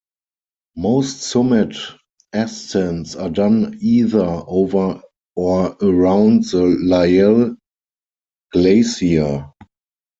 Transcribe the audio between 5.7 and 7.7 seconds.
around the Lyell